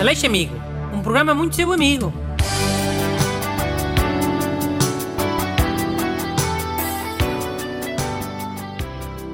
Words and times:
Aleixo 0.00 0.26
Amigo, 0.26 0.54
um 0.92 1.02
programa 1.02 1.34
muito 1.34 1.56
seu 1.56 1.72
amigo. 1.72 2.12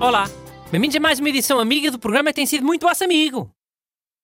Olá, 0.01 0.25
bem-vindos 0.71 0.97
a 0.97 1.01
mais 1.01 1.19
uma 1.19 1.29
edição 1.29 1.59
amiga 1.59 1.91
do 1.91 1.99
programa 1.99 2.31
que 2.31 2.37
tem 2.37 2.47
sido 2.47 2.65
muito 2.65 2.87
vosso 2.87 3.05
amigo. 3.05 3.51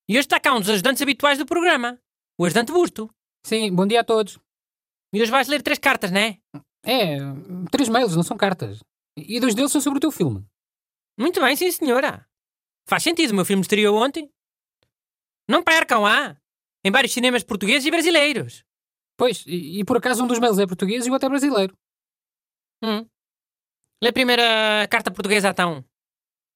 E 0.09 0.13
hoje 0.13 0.21
está 0.27 0.39
cá 0.39 0.55
um 0.55 0.61
dos 0.61 0.71
ajudantes 0.71 1.03
habituais 1.03 1.39
do 1.39 1.47
programa, 1.47 1.99
o 2.39 2.45
ajudante 2.45 2.73
Busto. 2.73 3.11
Sim, 3.45 3.73
bom 3.75 3.87
dia 3.87 4.01
a 4.01 4.05
todos. 4.05 4.39
E 5.13 5.21
hoje 5.21 5.31
vais 5.31 5.49
ler 5.49 5.63
três 5.63 5.79
cartas, 5.79 6.11
não 6.11 6.21
é? 6.21 6.39
É, 6.85 7.17
três 7.71 7.89
mails, 7.89 8.15
não 8.15 8.23
são 8.23 8.37
cartas. 8.37 8.81
E 9.17 9.41
dois 9.41 9.55
deles 9.55 9.73
são 9.73 9.81
sobre 9.81 9.99
o 9.99 10.01
teu 10.01 10.11
filme. 10.11 10.45
Muito 11.19 11.41
bem, 11.41 11.57
sim 11.57 11.71
senhora. 11.71 12.27
Faz 12.89 13.03
sentido, 13.03 13.31
o 13.33 13.35
meu 13.35 13.45
filme 13.45 13.63
estreou 13.63 13.97
ontem. 13.97 14.31
Não 15.49 15.63
percam, 15.63 16.05
ah! 16.07 16.37
Em 16.85 16.91
vários 16.91 17.13
cinemas 17.13 17.43
portugueses 17.43 17.87
e 17.87 17.91
brasileiros. 17.91 18.65
Pois, 19.17 19.45
e, 19.47 19.81
e 19.81 19.85
por 19.85 19.97
acaso 19.97 20.23
um 20.23 20.27
dos 20.27 20.39
mails 20.39 20.59
é 20.59 20.67
português 20.67 21.07
e 21.07 21.11
o 21.11 21.13
outro 21.13 21.27
é 21.27 21.31
brasileiro. 21.31 21.77
Hum. 22.85 23.07
Lê 24.03 24.11
a 24.11 24.13
primeira 24.13 24.87
carta 24.91 25.11
portuguesa, 25.11 25.49
então. 25.49 25.85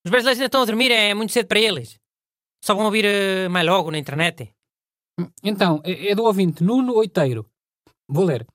Os 0.04 0.10
brasileiros 0.10 0.38
ainda 0.40 0.46
estão 0.46 0.62
a 0.62 0.66
dormir, 0.66 0.90
é 0.90 1.14
muito 1.14 1.32
cedo 1.32 1.46
para 1.46 1.58
eles. 1.60 1.98
Só 2.62 2.74
vão 2.74 2.84
ouvir 2.84 3.04
eh, 3.04 3.48
mais 3.48 3.66
logo 3.66 3.90
na 3.90 3.98
internet. 3.98 4.52
Hum, 5.18 5.30
Então, 5.42 5.80
é, 5.84 6.08
é 6.08 6.14
do 6.14 6.24
ouvinte 6.24 6.62
Nuno 6.62 6.94
Oiteiro. 6.94 7.50
Vou 8.08 8.24
ler. 8.24 8.46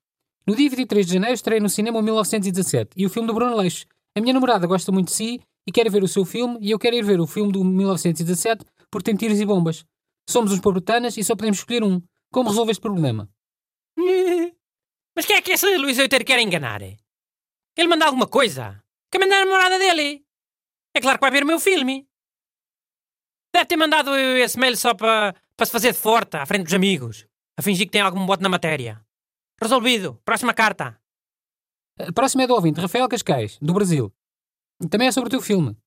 No 0.47 0.55
dia 0.55 0.69
23 0.69 1.07
de 1.07 1.13
janeiro 1.13 1.33
estreia 1.33 1.59
no 1.59 1.69
cinema 1.69 1.97
o 1.97 2.03
1917 2.03 2.91
e 2.95 3.05
o 3.05 3.09
filme 3.09 3.27
do 3.27 3.33
Bruno 3.33 3.55
Leixo. 3.55 3.85
A 4.15 4.21
minha 4.21 4.33
namorada 4.33 4.67
gosta 4.67 4.91
muito 4.91 5.07
de 5.07 5.13
si 5.13 5.41
e 5.67 5.71
quer 5.71 5.89
ver 5.89 6.03
o 6.03 6.07
seu 6.07 6.23
filme 6.23 6.59
e 6.61 6.69
eu 6.69 6.77
quero 6.77 6.95
ir 6.95 7.03
ver 7.03 7.19
o 7.19 7.25
filme 7.25 7.51
do 7.51 7.63
1917 7.63 8.63
porque 8.91 9.05
tem 9.05 9.15
tiros 9.15 9.39
e 9.39 9.45
bombas. 9.45 9.83
Somos 10.27 10.51
uns 10.51 10.59
pobretanas 10.59 11.17
e 11.17 11.23
só 11.23 11.35
podemos 11.35 11.59
escolher 11.59 11.83
um. 11.83 12.01
Como 12.31 12.49
resolver 12.49 12.71
este 12.71 12.81
problema? 12.81 13.29
Mas 15.15 15.25
quem 15.25 15.37
é 15.37 15.41
que 15.41 15.51
esse 15.51 15.77
Luís 15.77 15.97
Euteiro 15.97 16.25
quer 16.25 16.39
enganar? 16.39 16.81
Ele 16.81 17.87
manda 17.87 18.05
alguma 18.05 18.27
coisa? 18.27 18.83
Quer 19.11 19.19
mandar 19.19 19.41
a 19.41 19.45
namorada 19.45 19.79
dele? 19.79 20.25
É 20.93 20.99
claro 20.99 21.17
que 21.17 21.21
vai 21.21 21.31
ver 21.31 21.43
o 21.43 21.47
meu 21.47 21.59
filme. 21.59 22.07
Deve 23.53 23.65
ter 23.65 23.77
mandado 23.77 24.15
esse 24.15 24.59
mail 24.59 24.75
só 24.75 24.93
para 24.93 25.33
para 25.55 25.65
se 25.65 25.71
fazer 25.71 25.93
de 25.93 25.97
forte 25.97 26.35
à 26.35 26.45
frente 26.45 26.65
dos 26.65 26.73
amigos. 26.73 27.25
A 27.57 27.61
fingir 27.61 27.85
que 27.85 27.91
tem 27.91 28.01
algum 28.01 28.25
bote 28.25 28.43
na 28.43 28.49
matéria. 28.49 29.01
Resolvido. 29.61 30.21
Próxima 30.25 30.53
carta. 30.53 30.99
A 31.97 32.11
próxima 32.11 32.43
é 32.43 32.47
do 32.47 32.53
ouvinte 32.53 32.81
Rafael 32.81 33.07
Cascais, 33.07 33.57
do 33.61 33.73
Brasil. 33.73 34.13
Também 34.89 35.07
é 35.07 35.11
sobre 35.11 35.27
o 35.27 35.31
teu 35.31 35.41
filme. 35.41 35.77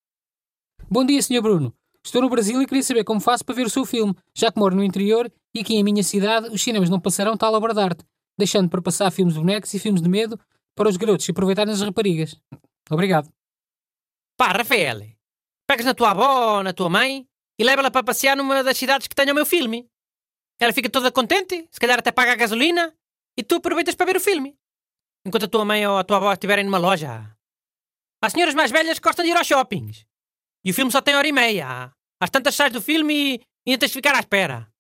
Bom 0.91 1.05
dia, 1.05 1.20
Sr. 1.20 1.42
Bruno. 1.42 1.78
Estou 2.09 2.23
no 2.23 2.31
Brasil 2.31 2.62
e 2.62 2.67
queria 2.67 2.83
saber 2.83 3.05
como 3.05 3.20
faço 3.20 3.45
para 3.45 3.55
ver 3.55 3.67
o 3.67 3.69
seu 3.69 3.84
filme, 3.84 4.17
já 4.34 4.51
que 4.51 4.59
moro 4.59 4.75
no 4.75 4.83
interior 4.83 5.31
e 5.55 5.61
aqui 5.61 5.75
em 5.75 5.84
minha 5.84 6.03
cidade 6.03 6.48
os 6.48 6.62
cinemas 6.62 6.89
não 6.89 6.98
passarão 6.98 7.37
tal 7.37 7.53
obra 7.53 7.75
de 7.75 7.81
arte, 7.83 8.03
deixando 8.39 8.67
para 8.70 8.81
passar 8.81 9.11
filmes 9.11 9.34
de 9.34 9.41
bonecos 9.41 9.75
e 9.75 9.78
filmes 9.78 10.01
de 10.01 10.09
medo 10.09 10.41
para 10.75 10.89
os 10.89 10.97
garotos 10.97 11.27
se 11.27 11.33
aproveitarem 11.33 11.70
das 11.70 11.83
raparigas. 11.83 12.34
Obrigado. 12.91 13.31
Pá, 14.39 14.53
Rafael. 14.53 15.03
Pegas 15.67 15.84
na 15.84 15.92
tua 15.92 16.12
avó 16.12 16.56
ou 16.56 16.62
na 16.62 16.73
tua 16.73 16.89
mãe 16.89 17.29
e 17.59 17.62
leva-la 17.62 17.91
para 17.91 18.03
passear 18.03 18.34
numa 18.34 18.64
das 18.64 18.79
cidades 18.79 19.06
que 19.06 19.14
tenha 19.14 19.33
o 19.33 19.34
meu 19.34 19.45
filme. 19.45 19.86
Ela 20.59 20.73
fica 20.73 20.89
toda 20.89 21.12
contente, 21.12 21.69
se 21.70 21.79
calhar 21.79 21.98
até 21.98 22.11
paga 22.11 22.33
a 22.33 22.36
gasolina 22.36 22.91
e 23.36 23.42
tu 23.42 23.56
aproveitas 23.56 23.95
para 23.95 24.06
ver 24.06 24.17
o 24.17 24.20
filme. 24.20 24.56
Enquanto 25.27 25.45
a 25.45 25.48
tua 25.48 25.67
mãe 25.67 25.86
ou 25.86 25.98
a 25.98 26.05
tua 26.05 26.17
avó 26.17 26.33
estiverem 26.33 26.64
numa 26.64 26.79
loja. 26.79 27.36
Há 28.23 28.31
senhoras 28.31 28.55
mais 28.55 28.70
velhas 28.70 28.98
gostam 28.98 29.27
de 29.27 29.31
ir 29.31 29.36
aos 29.36 29.47
shoppings. 29.47 30.06
E 30.64 30.70
o 30.70 30.75
filme 30.75 30.91
só 30.91 31.03
tem 31.03 31.14
hora 31.14 31.29
e 31.29 31.33
meia. 31.33 31.98
Às 32.20 32.30
tantas 32.30 32.55
sais 32.55 32.72
do 32.72 32.83
filme 32.83 33.41
e 33.66 33.70
ainda 33.70 33.80
tens 33.80 33.91
de 33.91 33.94
ficar 33.94 34.14
à 34.14 34.20
espera. 34.20 34.70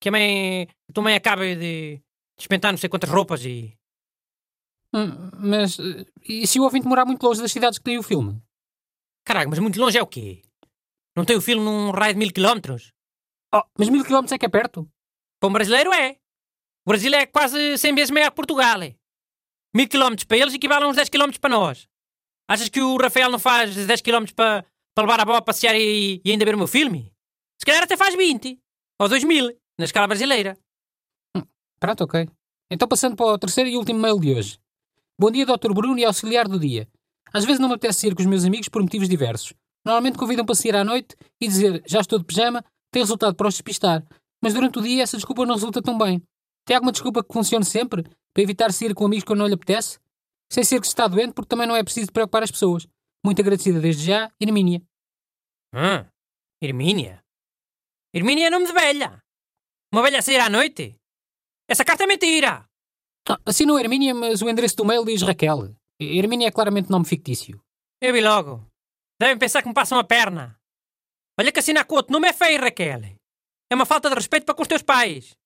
Que 0.00 0.08
a, 0.08 0.12
mãe, 0.12 0.68
a 0.88 0.92
tua 0.92 1.02
mãe 1.02 1.14
acabe 1.14 1.56
de 1.56 2.00
despentar 2.36 2.72
não 2.72 2.78
sei 2.78 2.88
quantas 2.88 3.10
roupas 3.10 3.44
e. 3.44 3.76
Hum, 4.94 5.30
mas 5.38 5.78
eh, 5.78 6.06
e 6.22 6.46
se 6.46 6.60
o 6.60 6.62
ouvinte 6.62 6.86
morar 6.86 7.04
muito 7.04 7.22
longe 7.22 7.42
das 7.42 7.52
cidades 7.52 7.78
que 7.78 7.84
tem 7.84 7.98
o 7.98 8.02
filme? 8.02 8.40
Caralho, 9.24 9.50
mas 9.50 9.58
muito 9.58 9.78
longe 9.78 9.98
é 9.98 10.02
o 10.02 10.06
quê? 10.06 10.40
Não 11.16 11.24
tem 11.24 11.36
o 11.36 11.40
filme 11.40 11.62
num 11.62 11.90
raio 11.90 12.14
de 12.14 12.18
mil 12.18 12.32
quilómetros? 12.32 12.92
Oh, 13.54 13.62
mas 13.76 13.88
mil 13.88 14.04
quilómetros 14.04 14.32
é 14.32 14.38
que 14.38 14.46
é 14.46 14.48
perto. 14.48 14.88
Para 15.40 15.48
um 15.48 15.52
brasileiro 15.52 15.92
é. 15.92 16.12
O 16.86 16.90
Brasil 16.90 17.12
é 17.12 17.26
quase 17.26 17.76
100 17.76 17.94
vezes 17.94 18.10
maior 18.10 18.30
que 18.30 18.36
Portugal. 18.36 18.80
É. 18.82 18.94
Mil 19.74 19.88
quilómetros 19.88 20.24
para 20.24 20.38
eles 20.38 20.54
equivale 20.54 20.84
a 20.84 20.88
uns 20.88 20.96
10 20.96 21.08
quilómetros 21.08 21.38
para 21.38 21.50
nós. 21.50 21.88
Achas 22.48 22.68
que 22.68 22.80
o 22.80 22.96
Rafael 22.96 23.30
não 23.30 23.38
faz 23.38 23.74
10 23.74 24.00
quilómetros 24.00 24.32
para, 24.32 24.64
para 24.98 25.04
levar 25.04 25.20
a 25.20 25.22
avó 25.22 25.36
a 25.36 25.42
passear 25.42 25.76
e, 25.76 26.20
e 26.24 26.30
ainda 26.32 26.44
ver 26.44 26.56
o 26.56 26.58
meu 26.58 26.66
filme? 26.66 27.12
Se 27.56 27.64
calhar 27.64 27.84
até 27.84 27.96
faz 27.96 28.16
20. 28.16 28.58
Ou 29.00 29.08
2 29.08 29.22
mil, 29.22 29.46
na 29.78 29.84
escala 29.84 30.08
brasileira. 30.08 30.58
Pronto, 31.78 32.02
ok. 32.02 32.28
Então 32.68 32.88
passando 32.88 33.14
para 33.14 33.26
o 33.26 33.38
terceiro 33.38 33.70
e 33.70 33.76
último 33.76 34.00
mail 34.00 34.18
de 34.18 34.34
hoje. 34.34 34.58
Bom 35.16 35.30
dia, 35.30 35.46
Dr. 35.46 35.72
Bruno 35.72 35.96
e 36.00 36.04
auxiliar 36.04 36.48
do 36.48 36.58
dia. 36.58 36.88
Às 37.32 37.44
vezes 37.44 37.60
não 37.60 37.68
me 37.68 37.76
apetece 37.76 38.00
sair 38.00 38.14
com 38.16 38.22
os 38.22 38.26
meus 38.26 38.44
amigos 38.44 38.68
por 38.68 38.82
motivos 38.82 39.08
diversos. 39.08 39.54
Normalmente 39.84 40.18
convidam 40.18 40.44
para 40.44 40.56
sair 40.56 40.74
à 40.74 40.82
noite 40.82 41.14
e 41.40 41.46
dizer 41.46 41.80
já 41.86 42.00
estou 42.00 42.18
de 42.18 42.24
pijama 42.24 42.64
tem 42.90 43.00
resultado 43.00 43.36
para 43.36 43.46
os 43.46 43.54
despistar. 43.54 44.04
Mas 44.42 44.52
durante 44.52 44.80
o 44.80 44.82
dia 44.82 45.04
essa 45.04 45.16
desculpa 45.16 45.46
não 45.46 45.54
resulta 45.54 45.80
tão 45.80 45.96
bem. 45.96 46.20
Tem 46.66 46.74
alguma 46.74 46.90
desculpa 46.90 47.22
que 47.22 47.32
funcione 47.32 47.64
sempre 47.64 48.02
para 48.02 48.42
evitar 48.42 48.72
sair 48.72 48.92
com 48.94 49.04
amigos 49.04 49.22
quando 49.22 49.38
não 49.38 49.46
lhe 49.46 49.54
apetece? 49.54 50.00
Sem 50.50 50.64
ser 50.64 50.80
que 50.80 50.88
se 50.88 50.92
está 50.92 51.06
doente 51.06 51.34
porque 51.34 51.48
também 51.48 51.68
não 51.68 51.76
é 51.76 51.84
preciso 51.84 52.10
preocupar 52.12 52.42
as 52.42 52.50
pessoas. 52.50 52.84
Muito 53.24 53.40
agradecida 53.40 53.80
desde 53.80 54.04
já, 54.04 54.30
Hermínia. 54.40 54.82
Hum, 55.74 56.04
Hermínia. 56.62 57.22
Hermínia 58.14 58.46
é 58.46 58.50
nome 58.50 58.66
de 58.66 58.72
velha. 58.72 59.22
Uma 59.92 60.02
velha 60.02 60.18
a 60.18 60.22
sair 60.22 60.40
à 60.40 60.48
noite? 60.48 60.96
Essa 61.68 61.84
carta 61.84 62.04
é 62.04 62.06
mentira. 62.06 62.66
Ah, 63.28 63.38
Assinou 63.44 63.78
Hermínia, 63.78 64.14
mas 64.14 64.40
o 64.40 64.48
endereço 64.48 64.76
do 64.76 64.84
mail 64.84 65.04
diz 65.04 65.22
Raquel. 65.22 65.74
Hermínia 66.00 66.48
é 66.48 66.50
claramente 66.50 66.90
nome 66.90 67.04
fictício. 67.04 67.62
Eu 68.00 68.12
vi 68.12 68.20
logo. 68.20 68.66
Devem 69.20 69.38
pensar 69.38 69.62
que 69.62 69.68
me 69.68 69.74
passam 69.74 69.98
a 69.98 70.04
perna. 70.04 70.58
Olha 71.38 71.52
que 71.52 71.58
assinar 71.58 71.84
com 71.84 71.96
outro 71.96 72.12
nome 72.12 72.28
é 72.28 72.32
feio, 72.32 72.60
Raquel. 72.60 73.02
É 73.70 73.74
uma 73.74 73.84
falta 73.84 74.08
de 74.08 74.14
respeito 74.14 74.46
para 74.46 74.54
com 74.54 74.62
os 74.62 74.68
teus 74.68 74.82
pais. 74.82 75.36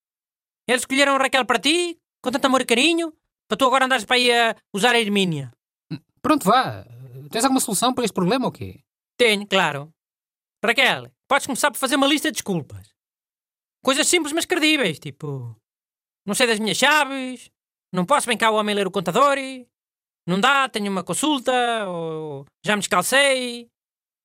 Eles 0.68 0.82
escolheram 0.82 1.18
Raquel 1.18 1.44
para 1.44 1.58
ti, 1.58 1.98
com 2.22 2.30
tanto 2.30 2.44
amor 2.46 2.60
e 2.60 2.66
carinho, 2.66 3.12
para 3.48 3.56
tu 3.58 3.66
agora 3.66 3.86
andares 3.86 4.04
para 4.04 4.16
aí 4.16 4.30
a 4.30 4.56
usar 4.72 4.94
a 4.94 5.00
Hermínia. 5.00 5.50
Pronto, 6.20 6.44
vá. 6.44 6.84
Tens 7.30 7.44
alguma 7.44 7.60
solução 7.60 7.92
para 7.92 8.04
este 8.04 8.14
problema 8.14 8.46
ou 8.46 8.52
quê? 8.52 8.80
Tenho, 9.18 9.46
claro. 9.46 9.92
Raquel, 10.64 11.10
podes 11.28 11.46
começar 11.46 11.70
por 11.70 11.78
fazer 11.78 11.96
uma 11.96 12.06
lista 12.06 12.28
de 12.28 12.34
desculpas. 12.34 12.92
Coisas 13.84 14.06
simples, 14.06 14.32
mas 14.32 14.44
credíveis, 14.44 14.98
tipo... 14.98 15.56
Não 16.24 16.34
sei 16.34 16.46
das 16.46 16.60
minhas 16.60 16.76
chaves, 16.76 17.50
não 17.92 18.06
posso 18.06 18.28
bem 18.28 18.38
cá 18.38 18.50
o 18.50 18.54
homem 18.54 18.76
ler 18.76 18.86
o 18.86 18.92
contador, 18.92 19.36
não 20.26 20.38
dá, 20.40 20.68
tenho 20.68 20.90
uma 20.90 21.02
consulta, 21.02 21.52
ou 21.88 22.46
já 22.64 22.76
me 22.76 22.80
descalcei, 22.80 23.68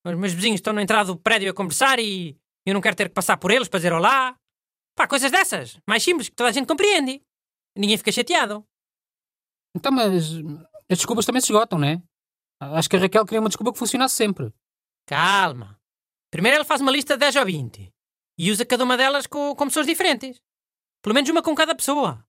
os 0.06 0.16
meus 0.16 0.34
vizinhos 0.34 0.60
estão 0.60 0.74
na 0.74 0.84
entrada 0.84 1.12
do 1.12 1.18
prédio 1.20 1.50
a 1.50 1.54
conversar 1.54 2.00
e 2.00 2.38
eu 2.66 2.74
não 2.74 2.82
quero 2.82 2.96
ter 2.96 3.10
que 3.10 3.16
passar 3.16 3.38
por 3.38 3.52
eles 3.52 3.68
para 3.68 3.80
dizer 3.80 3.94
olá. 3.94 4.38
Pá, 4.96 5.08
coisas 5.08 5.32
dessas, 5.32 5.80
mais 5.88 6.04
simples, 6.04 6.30
que 6.30 6.36
toda 6.36 6.50
a 6.50 6.54
gente 6.54 6.68
compreende. 6.68 7.22
Ninguém 7.76 7.98
fica 7.98 8.12
chateado. 8.12 8.64
Então, 9.76 9.92
mas 9.92 10.34
as 10.90 10.98
desculpas 10.98 11.26
também 11.26 11.42
se 11.42 11.52
esgotam, 11.52 11.78
não 11.80 11.88
é? 11.88 12.02
Acho 12.60 12.90
que 12.90 12.96
a 12.96 13.00
Raquel 13.00 13.26
queria 13.26 13.40
uma 13.40 13.50
desculpa 13.50 13.74
que 13.74 13.80
funcionasse 13.80 14.16
sempre. 14.16 14.52
Calma. 15.08 15.77
Primeiro 16.32 16.58
ela 16.58 16.66
faz 16.66 16.82
uma 16.82 16.92
lista 16.92 17.14
de 17.14 17.20
10 17.20 17.36
ou 17.38 17.46
20 17.46 17.94
e 18.38 18.52
usa 18.52 18.66
cada 18.66 18.84
uma 18.84 18.98
delas 18.98 19.26
com, 19.26 19.56
com 19.56 19.66
pessoas 19.66 19.88
diferentes. 19.88 20.42
Pelo 21.02 21.16
menos 21.16 21.30
uma 21.30 21.42
com 21.42 21.56
cada 21.56 21.76
pessoa. 21.76 22.26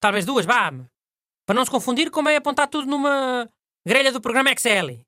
Talvez 0.00 0.24
duas, 0.24 0.44
vá. 0.44 0.70
Para 1.46 1.54
não 1.54 1.64
se 1.64 1.70
confundir, 1.70 2.10
convém 2.10 2.36
apontar 2.36 2.68
tudo 2.68 2.86
numa 2.86 3.48
grelha 3.86 4.12
do 4.12 4.20
programa 4.20 4.50
Excel. 4.50 5.04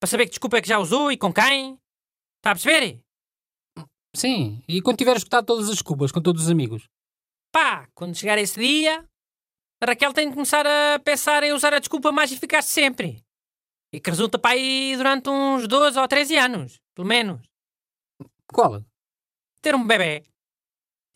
Para 0.00 0.08
saber 0.08 0.24
que 0.24 0.30
desculpa 0.30 0.56
é 0.56 0.62
que 0.62 0.68
já 0.68 0.78
usou 0.78 1.12
e 1.12 1.16
com 1.16 1.32
quem. 1.32 1.78
Está 2.38 2.50
a 2.50 2.54
perceber? 2.54 3.00
Sim, 4.14 4.62
e 4.68 4.80
quando 4.80 4.98
tiver 4.98 5.16
escutado 5.16 5.44
todas 5.44 5.64
as 5.68 5.74
desculpas 5.74 6.12
com 6.12 6.20
todos 6.22 6.44
os 6.44 6.50
amigos? 6.50 6.88
Pá, 7.52 7.88
quando 7.94 8.16
chegar 8.16 8.38
esse 8.38 8.58
dia, 8.58 9.04
a 9.80 9.86
Raquel 9.86 10.12
tem 10.12 10.28
de 10.28 10.34
começar 10.34 10.66
a 10.66 10.98
pensar 10.98 11.42
em 11.42 11.52
usar 11.52 11.74
a 11.74 11.78
desculpa 11.78 12.12
mais 12.12 12.32
eficaz 12.32 12.66
de 12.66 12.70
sempre. 12.72 13.24
E 13.92 14.00
que 14.00 14.10
resulta 14.10 14.38
para 14.38 14.54
aí 14.54 14.94
durante 14.96 15.28
uns 15.28 15.68
12 15.68 15.98
ou 15.98 16.08
13 16.08 16.36
anos, 16.36 16.80
pelo 16.94 17.06
menos. 17.06 17.53
Qual? 18.54 18.84
Ter 19.60 19.74
um 19.74 19.84
bebê. 19.84 20.24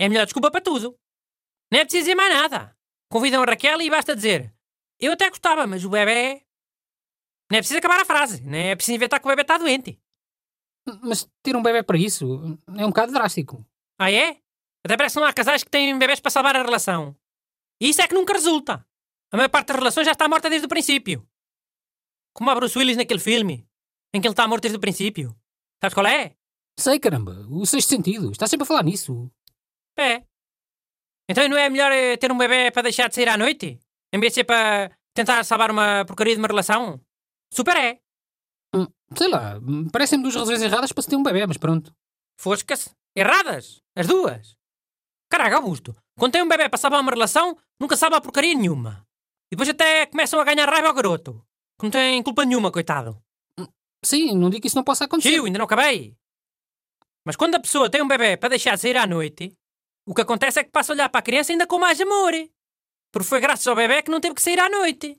É 0.01 0.07
a 0.07 0.09
melhor 0.09 0.25
desculpa 0.25 0.51
para 0.51 0.61
tudo. 0.61 0.99
Não 1.71 1.79
é 1.79 1.85
preciso 1.85 2.03
dizer 2.03 2.17
mais 2.17 2.35
nada. 2.35 2.77
Convidam 3.09 3.43
a 3.43 3.47
Raquel 3.47 3.81
e 3.81 3.89
basta 3.89 4.17
dizer: 4.17 4.53
Eu 4.99 5.13
até 5.13 5.29
gostava, 5.31 5.65
mas 5.65 5.85
o 5.85 5.91
bebê. 5.91 6.45
Não 7.49 7.59
é 7.59 7.61
preciso 7.61 7.79
acabar 7.79 8.01
a 8.01 8.05
frase. 8.05 8.43
Não 8.43 8.59
é 8.59 8.75
preciso 8.75 8.97
inventar 8.97 9.21
que 9.21 9.27
o 9.27 9.31
bebê 9.31 9.43
está 9.43 9.57
doente. 9.57 10.03
Mas 11.03 11.31
ter 11.41 11.55
um 11.55 11.63
bebê 11.63 11.83
para 11.85 11.97
isso 11.97 12.59
é 12.77 12.85
um 12.85 12.89
bocado 12.89 13.13
drástico. 13.13 13.65
Ah, 14.01 14.11
é? 14.11 14.41
Até 14.85 14.97
parece 14.97 15.15
que 15.15 15.21
não 15.21 15.29
há 15.29 15.33
casais 15.33 15.63
que 15.63 15.71
têm 15.71 15.97
bebés 15.97 16.19
para 16.19 16.31
salvar 16.31 16.57
a 16.57 16.63
relação. 16.63 17.17
E 17.81 17.89
isso 17.89 18.03
é 18.03 18.09
que 18.09 18.15
nunca 18.15 18.33
resulta. 18.33 18.85
A 19.31 19.37
maior 19.37 19.49
parte 19.49 19.69
das 19.69 19.77
relações 19.77 20.07
já 20.07 20.13
está 20.13 20.29
morta 20.29 20.51
desde 20.51 20.67
o 20.67 20.69
princípio. 20.69 21.29
Como 22.35 22.51
a 22.51 22.55
Bruce 22.55 22.77
Willis 22.77 22.97
naquele 22.97 23.21
filme, 23.21 23.69
em 24.13 24.21
que 24.21 24.27
ele 24.27 24.33
está 24.33 24.49
morto 24.49 24.63
desde 24.63 24.77
o 24.77 24.81
princípio. 24.81 25.39
Sabes 25.81 25.95
qual 25.95 26.07
é? 26.07 26.38
Sei, 26.79 27.01
caramba, 27.01 27.45
o 27.51 27.67
sexto 27.67 27.89
sentido. 27.89 28.31
Está 28.31 28.47
sempre 28.47 28.63
a 28.63 28.67
falar 28.67 28.85
nisso. 28.85 29.29
É. 29.99 30.23
Então 31.29 31.49
não 31.49 31.57
é 31.57 31.69
melhor 31.69 31.91
eh, 31.91 32.17
ter 32.17 32.31
um 32.31 32.39
bebê 32.39 32.71
para 32.71 32.83
deixar 32.83 33.09
de 33.09 33.17
sair 33.17 33.29
à 33.29 33.37
noite? 33.37 33.81
Em 34.13 34.21
vez 34.21 34.33
de 34.33 34.37
ser 34.37 34.45
para 34.45 34.97
tentar 35.13 35.43
salvar 35.45 35.73
uma 35.73 36.05
porcaria 36.07 36.35
de 36.35 36.41
uma 36.41 36.47
relação? 36.47 37.01
Super 37.53 37.77
é. 37.77 38.01
Hum, 38.75 38.87
sei 39.17 39.29
lá, 39.29 39.57
parecem-me 39.93 40.23
duas 40.23 40.37
razões 40.37 40.63
erradas 40.63 40.93
para 40.93 41.03
se 41.03 41.09
ter 41.09 41.17
um 41.17 41.23
bebê, 41.23 41.45
mas 41.47 41.57
pronto. 41.57 41.93
Foscas. 42.41 42.95
Erradas. 43.17 43.83
As 43.97 44.07
duas. 44.07 44.57
Caraca, 45.29 45.57
Augusto. 45.57 45.97
Quando 46.17 46.33
tem 46.33 46.43
um 46.43 46.49
bebê 46.49 46.69
para 46.69 46.79
salvar 46.79 47.01
uma 47.01 47.11
relação, 47.11 47.59
nunca 47.81 47.97
salva 47.97 48.19
a 48.19 48.21
porcaria 48.21 48.55
nenhuma. 48.55 49.05
E 49.51 49.57
depois 49.57 49.69
até 49.69 50.07
começam 50.07 50.41
a 50.41 50.45
ganhar 50.45 50.69
raiva 50.69 50.89
ao 50.89 50.95
garoto. 50.95 51.45
Que 51.79 51.85
não 51.85 51.91
tem 51.91 52.23
culpa 52.23 52.45
nenhuma, 52.45 52.71
coitado. 52.71 53.21
Sim, 54.05 54.37
não 54.39 54.49
digo 54.49 54.63
que 54.63 54.69
isso 54.69 54.77
não 54.77 54.85
possa 54.85 55.05
acontecer. 55.07 55.31
Tio, 55.31 55.45
ainda 55.45 55.59
não 55.59 55.65
acabei. 55.65 56.17
Mas 57.29 57.37
quando 57.37 57.57
a 57.57 57.61
pessoa 57.61 57.91
tem 57.91 58.01
um 58.01 58.09
bebê 58.09 58.39
para 58.39 58.49
deixar 58.49 58.75
de 58.75 58.81
sair 58.81 58.97
à 58.97 59.07
noite, 59.07 59.55
o 60.07 60.15
que 60.15 60.23
acontece 60.23 60.61
é 60.61 60.65
que 60.65 60.71
passa 60.71 60.93
a 60.93 60.95
olhar 60.95 61.11
para 61.11 61.19
a 61.19 61.23
criança 61.23 61.53
ainda 61.53 61.67
com 61.67 61.79
mais 61.79 62.01
amor. 62.01 62.33
Porque 63.13 63.29
foi 63.29 63.39
graças 63.39 63.67
ao 63.67 63.77
bebê 63.77 64.03
que 64.03 64.11
não 64.11 64.19
teve 64.19 64.35
que 64.35 64.41
sair 64.41 64.59
à 64.59 64.71
noite. 64.71 65.15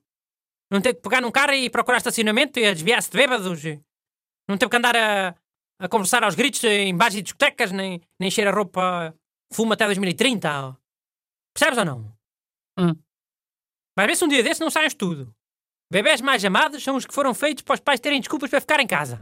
Não 0.71 0.81
teve 0.81 0.95
que 0.95 1.03
pegar 1.03 1.21
num 1.21 1.29
carro 1.29 1.53
e 1.53 1.69
procurar 1.69 1.97
estacionamento 1.99 2.59
e 2.59 2.65
a 2.65 2.73
desviar-se 2.73 3.11
de 3.11 3.15
bêbados. 3.15 3.61
Não 4.47 4.57
teve 4.57 4.71
que 4.71 4.75
andar 4.75 4.95
a, 4.97 5.35
a 5.77 5.87
conversar 5.87 6.23
aos 6.23 6.33
gritos 6.33 6.63
em 6.63 6.97
bares 6.97 7.17
e 7.17 7.21
discotecas, 7.21 7.71
nem, 7.71 8.01
nem 8.19 8.29
encher 8.29 8.47
a 8.47 8.51
roupa 8.51 9.13
fumo 9.53 9.73
até 9.73 9.85
2030. 9.85 10.75
Percebes 11.53 11.77
ou 11.77 11.85
não? 11.85 12.11
Hum. 12.79 12.95
Vai 13.95 14.07
ver 14.07 14.15
se 14.15 14.25
um 14.25 14.27
dia 14.27 14.41
desse 14.41 14.61
não 14.61 14.71
saem 14.71 14.89
tudo. 14.89 15.31
Bebés 15.91 16.21
mais 16.21 16.43
amados 16.43 16.83
são 16.83 16.95
os 16.95 17.05
que 17.05 17.13
foram 17.13 17.35
feitos 17.35 17.63
para 17.63 17.75
os 17.75 17.79
pais 17.79 17.99
terem 17.99 18.19
desculpas 18.19 18.49
para 18.49 18.61
ficar 18.61 18.79
em 18.79 18.87
casa. 18.87 19.21